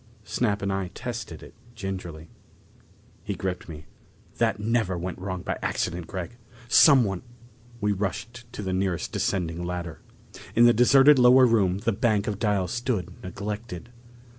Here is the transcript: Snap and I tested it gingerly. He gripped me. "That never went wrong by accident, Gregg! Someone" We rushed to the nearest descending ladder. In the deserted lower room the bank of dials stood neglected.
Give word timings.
Snap 0.23 0.63
and 0.63 0.73
I 0.73 0.87
tested 0.95 1.43
it 1.43 1.53
gingerly. 1.75 2.27
He 3.23 3.35
gripped 3.35 3.69
me. 3.69 3.85
"That 4.39 4.59
never 4.59 4.97
went 4.97 5.19
wrong 5.19 5.43
by 5.43 5.59
accident, 5.61 6.07
Gregg! 6.07 6.37
Someone" 6.67 7.21
We 7.81 7.91
rushed 7.91 8.51
to 8.53 8.63
the 8.63 8.73
nearest 8.73 9.11
descending 9.11 9.63
ladder. 9.63 10.01
In 10.55 10.65
the 10.65 10.73
deserted 10.73 11.19
lower 11.19 11.45
room 11.45 11.77
the 11.77 11.91
bank 11.91 12.25
of 12.25 12.39
dials 12.39 12.71
stood 12.71 13.13
neglected. 13.21 13.89